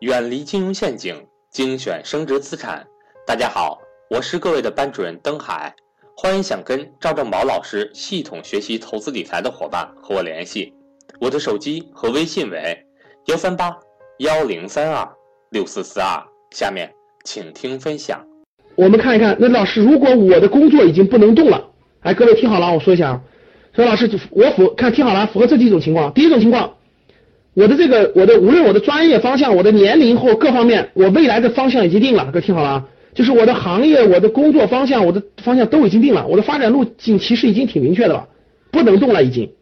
[0.00, 1.16] 远离金融陷阱，
[1.50, 2.86] 精选升值资产。
[3.26, 3.78] 大家好，
[4.10, 5.74] 我是各位的班主任登海，
[6.14, 10.70] 欢迎想跟赵正宝老师系统学习投资理财的伙伴和我联系，
[11.18, 12.78] 我的手机和微信为
[13.28, 13.74] 幺三八
[14.18, 15.08] 幺零三二
[15.50, 16.22] 六四四二。
[16.50, 16.92] 下面
[17.24, 18.22] 请听分享。
[18.74, 23.22] 我们看一看，那老师，如果我的工作已经不能动了，哎，各位听好了，我说一下啊，
[23.74, 26.12] 说老师，我符看听好了，符合这几种情况。
[26.12, 26.74] 第一种情况。
[27.56, 32.26] 我的这个，我的无论我的专业方向，我的年龄或各方面，我未来的方向已经定了。
[32.26, 38.28] 各位听好了啊，就是我的行业、我的工作方向、我的方向都已经定了，我的发展路径其实已经挺明确的了，
[38.70, 39.52] 不能动了已经。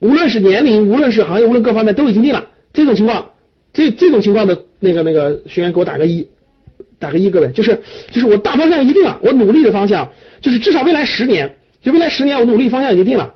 [0.00, 2.48] 无论是年龄，无论是行业，无论各方面都已经定了。
[2.72, 3.30] 这种情况，
[3.72, 6.26] 这这种情况的那个那个学员给我打个一，
[6.98, 10.10] 打个一，各位，就是就是我大方向一定了，我努力的方向
[10.40, 13.34] 就是至少未来十年，就未来十年我努力方向已经定了。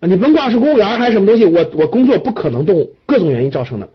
[0.00, 3.88] 啊，你甭管是公务员还是什么东西，我我工作不可能动，各种原因造成的。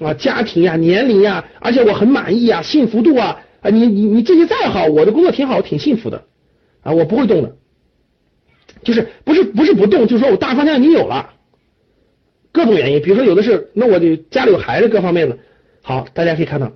[0.00, 6.24] 啊，家庭呀、年龄呀，而且我很满意啊，幸福度啊，啊，你你你这些再好，我的工作挺好，挺幸福的。
[6.82, 7.56] 啊，我不会动的，
[8.84, 11.30] 就是不是不是不动，就是说我大方向已经有了，
[12.52, 15.38] 各种原因，比如说有的是，那我就家里有孩子，各方面的，
[15.82, 16.72] 好，大家可以看到，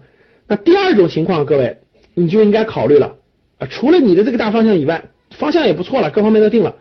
[0.48, 1.78] 那第二种情况，各位
[2.14, 3.14] 你就应该考虑了。
[3.58, 6.74] 啊，除了你的这个大方向以外，方向也不错了，各方面都定了。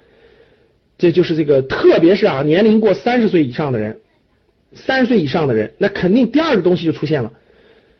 [1.01, 4.01] 这就是这个，特别是啊，年龄过三十岁以上的人，
[4.73, 7.33] 三十岁以上的人，那肯定第二个东西就出现了。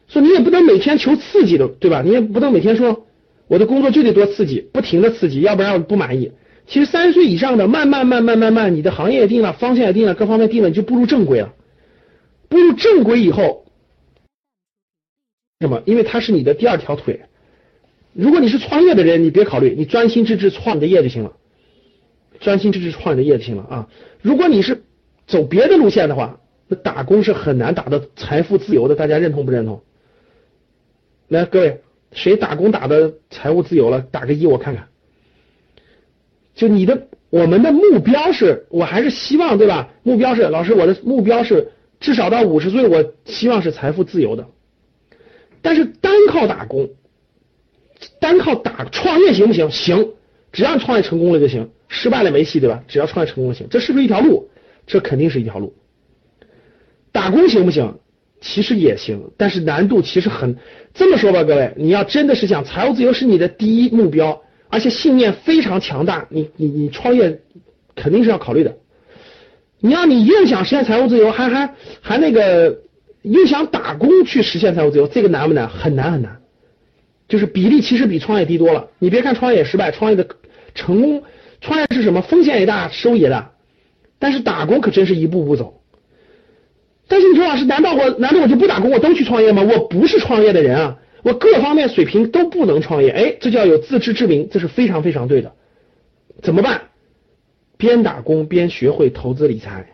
[0.08, 2.03] 说你也不能每天求刺激的，对吧？
[2.05, 3.08] 你也不能每天说
[3.47, 6.31] 我的工作就得多刺激，不停的刺激，要不然我不满意。
[6.67, 11.55] 其实三十岁以上的，慢慢慢慢慢慢，你的行业定了，方向也定了，各方面定了，你就步入正轨了。
[12.49, 13.65] 步入正轨以后，
[15.59, 15.81] 什么？
[15.88, 17.21] 因为它是你的第二条腿。
[18.13, 21.33] 如果你是创业的人，你别考虑，你专心致志创你的业就行了。
[22.42, 23.88] 专心致志创你的业就行了啊！
[24.22, 24.84] 如果你是
[25.28, 28.95] 走别的路线的话，那打工是很难打到财富自由的。
[28.95, 29.81] 大家认同不认同？
[31.30, 34.02] 来，各位，谁打工打的财务自由了？
[34.02, 34.88] 打个一，我看看。
[36.55, 39.94] 就你的，我们的目标是，我还是希望对吧？
[40.04, 44.48] 目标是，老师，我的目标是至少到五十岁，我希望是财富自由的。
[45.61, 46.89] 但是单靠打工，
[48.20, 49.70] 单靠打创业行不行？
[49.70, 50.14] 行，
[50.52, 51.70] 只要创业成功了就行。
[51.94, 52.84] 失败了没戏，对吧？
[52.88, 54.50] 只要创业成功就行，这是不是一条路？
[54.88, 55.76] 这肯定是一条路。
[57.12, 58.00] 打工行不行？
[58.39, 60.58] 其实也行，但是难度其实很。
[60.94, 67.42] 这么说吧，各位，你要真的是想财务自由是你的第一目标，而且信念非常强大，你你你创业
[67.94, 68.78] 肯定是要考虑的。
[69.82, 72.80] 你要你又想实现财务自由，还还还那个
[73.22, 75.68] 又想打工去实现财务自由，这个难不难？
[75.68, 76.39] 很难很难，
[77.28, 78.88] 就是比例其实比创业低多了。
[78.98, 80.26] 你别看创业失败，创业的
[80.76, 81.23] 成功。
[81.61, 82.21] 创业是什么？
[82.23, 83.52] 风险也大，收益也大，
[84.17, 85.82] 但是打工可真是一步步走。
[87.08, 89.61] 但是你说老师，难道我难道我就不打工，我都去创业吗？
[89.61, 93.11] 我不是创业的人啊，我各方面水平都不能创业。
[93.11, 95.54] 哎，这叫有自知之明，这是非常非常对的。
[96.42, 96.82] 怎么办？
[97.77, 99.86] 边打工边学会投资理财，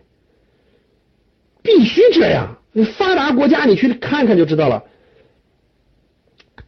[1.63, 2.59] 必须这样。
[2.71, 4.85] 你发达国家你去看看就知道了，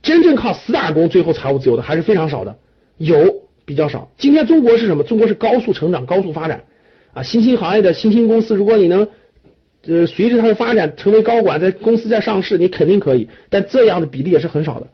[0.02, 2.58] 真正靠死打工最后财务自由的还是非常少的，
[2.98, 3.48] 有。
[3.70, 4.10] 比较少。
[4.18, 5.04] 今天中国是什么？
[5.04, 6.64] 中国是高速成长、高速发展
[7.14, 7.22] 啊！
[7.22, 9.08] 新兴行业的新兴公司，如果你能
[9.86, 13.30] 呃随着它的发展成为高管，在公司在上市，你肯定可以。
[13.52, 14.88] 但这样的比例也是很少的。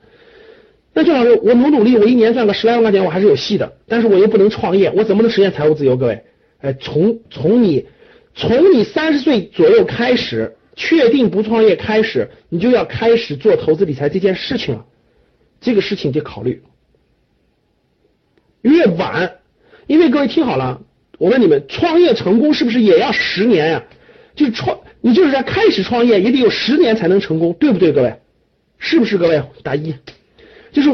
[0.93, 3.77] 那郑老师，我努努力，我一年赚个十来万块钱，我还是有戏的。
[3.87, 5.95] 但是我又不能创业，我怎么能实现财务自由？
[5.95, 6.23] 各位，
[6.59, 7.85] 哎，从从你
[8.33, 14.85] 从你三十岁左右开始，确定不创业开始，你就要开始做投资理财这件事情了。
[15.61, 16.61] 这个事情得考虑。
[18.65, 19.31] 越晚，
[19.85, 20.81] 因为各位听好了，
[21.19, 23.83] 我问你们，创业成功是不是也要十年呀？
[24.35, 27.91] 就是创，你就是在开始创业也得有十年才能成功，对不对？
[27.91, 28.15] 各位，
[28.79, 29.19] 是不是？
[29.19, 29.93] 各位打一，
[30.71, 30.89] 就是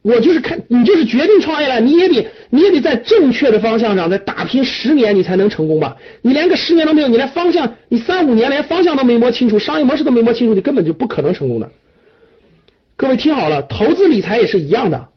[0.00, 5.98] 我就是看你就是决定创业了，你也得你也得在正确的方向上再打拼十年，你才能成功吧？
[6.22, 11.70] 你连个十年都没有，你连方向，你三五年连方向都没摸清楚，商业模式都没摸清楚，你根本就不可能成功的。
[12.96, 15.09] 各位听好了，投资理财也是一样的。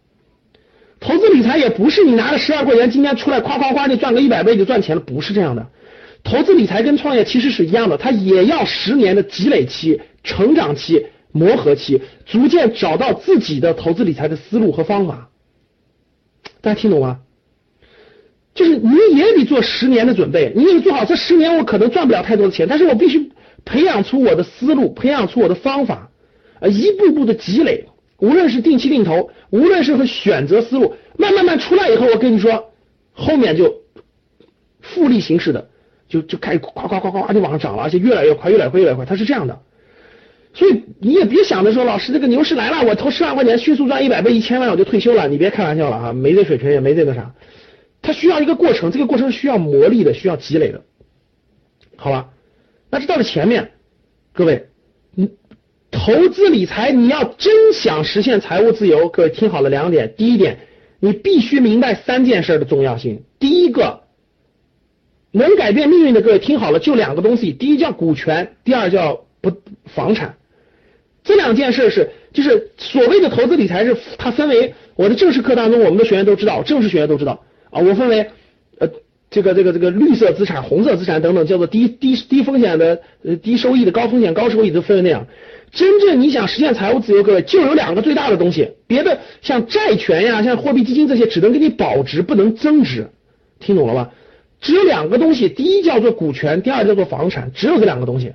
[1.03, 5.67] 投资理财也不是你拿了十二块钱，今天出来夸夸夸就赚个一百倍就赚钱了，不是这样的。
[6.23, 15.29] 投资理财跟创业其实是一样的，它也要十年的积累期、成长期、磨合期，逐渐找到自己的投资理财的思路和方法。
[16.61, 17.19] 大家听懂吗？
[18.55, 23.31] 就是你也得做十年的准备，你也得做好这十年，我可能赚不了太多的钱，但是我必须
[23.65, 26.09] 培养出我的思路，培养出我的方法，
[26.61, 27.87] 呃，一步步的积累。
[28.17, 32.73] 无论是定期定投，无论是和选择思路，慢慢慢出来以后，我跟你说，
[33.11, 33.81] 后面就
[34.81, 35.69] 复利形式的，
[36.07, 39.61] 就就开始夸夸夸夸就往上涨了，而且越来越快，越来越快，越来越快，它是这样的。
[40.53, 47.33] 所以你也别想着说老师这个牛市来了，我投十万块钱迅速赚一百倍、一千万我就退休了，你别开玩笑了啊，没这水平也没这个啥，
[48.01, 50.83] 它需要一个过程，这个过程需要磨砺的，需要积累的，
[51.95, 52.29] 好吧？
[52.91, 53.71] 那这到了前面，
[54.33, 54.67] 各位，
[56.05, 60.57] 投资理财你要真想实现财务自由，各位听好了两点，第一点，
[60.99, 64.01] 你必须明白三件事的重要性，第一个。
[65.31, 69.53] 能改变命运的各位听好了，就两个东西，第一叫股权，第二叫不
[69.85, 70.35] 房产。
[71.23, 77.79] 这两件事是，就是所谓的投资理财是它分为我的正式课当中，我们的学员都知道，正式学员都知道啊。
[77.79, 78.29] 我分为
[78.77, 78.89] 呃
[79.31, 85.27] 这个这个这个绿色资产、红色资产等等，叫做低低低风险的呃低收益的、高风险高收益都分为那样。
[85.73, 93.09] 真正你想实现财务自由，各位就有两个最大的东西，别的像债权呀、像货币基金这些，只能给你保值，不能增值，
[93.59, 94.11] 听懂了吧？
[94.61, 98.33] 只有两个东西，第一叫做股权，第二叫做房产，只有这两个东西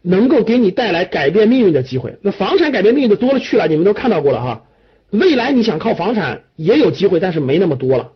[0.00, 2.18] 能够给你带来改变命运的机会。
[2.22, 4.66] 那房产改变命运的多了去了，你们都看到过了哈。
[5.10, 8.12] 未来你想靠房产也有机会，但是没那么多了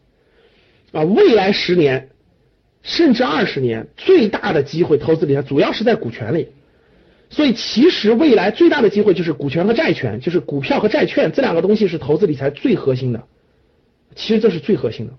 [0.92, 1.02] 啊。
[1.02, 2.10] 未来十年
[2.82, 6.48] 甚至二十年，最大的机会投资理财主要是在股权里。
[7.30, 13.24] 所以其实未来最大的机会就是股权和债权，就是股票和债券这两个东西是投资理财最核心的。
[14.16, 15.12] 其实这是最核心的。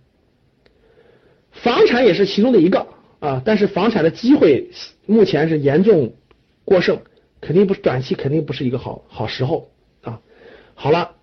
[1.51, 2.87] 房产也是其中的一个
[3.19, 4.69] 啊，但是房产的机会
[5.05, 6.15] 目前是严重
[6.65, 7.01] 过剩，
[7.41, 9.69] 肯定不是短期，肯定不是一个好好时候
[10.01, 10.21] 啊。
[10.73, 11.15] 好了，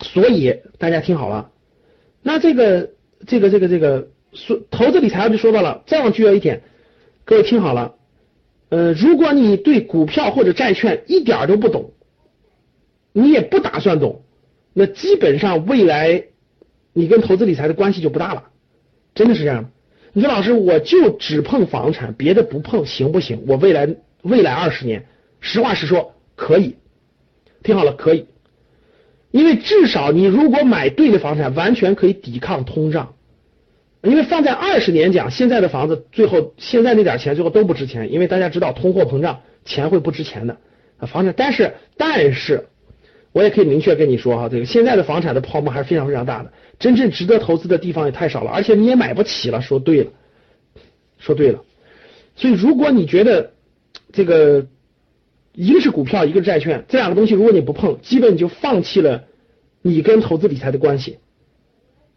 [0.00, 1.50] 所以大家听好了，
[2.22, 2.90] 那这个
[3.26, 6.62] 这个这个这个说投资理财就说到了，再往具体一点，
[7.24, 7.94] 各位听好了，
[8.70, 11.92] 呃，如果你对股票或者债券一点都不懂，
[13.12, 14.22] 你也不打算懂，
[14.72, 16.24] 那基本上未来
[16.92, 18.44] 你跟投资理财的关系就不大了。
[19.14, 19.70] 真的是这样
[20.12, 23.44] 你说老师，我就只碰房产，别的不碰，行不行？
[23.46, 25.06] 我未来未来二十年，
[25.40, 26.76] 实话实说，可以。
[27.62, 28.26] 听好了，可以。
[29.30, 33.14] 因为至少你如果买对的房产，完全可以抵抗通胀。
[34.02, 40.56] 因为放在二十年讲，现在的房子最后现在那点钱最后都不值钱，因为大家知道通货膨胀，钱会不值钱的。
[41.06, 42.66] 房产，但是但是。
[43.32, 49.62] 我也可以明确跟你说哈，这个现在的房产的泡沫还是非常非常大的，真正值得投资的地方也太少了，而且你也买不起了。
[49.62, 50.10] 说对了，
[51.16, 51.62] 说对了。
[52.34, 53.52] 所以如果你觉得
[54.12, 54.66] 这个
[55.52, 59.22] 一个是股票，一个是债券，这两个东西如果你不碰，基本就放弃了
[59.80, 61.20] 你跟投资理财的关系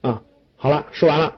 [0.01, 0.23] 啊。
[0.55, 1.37] 好了，说完了。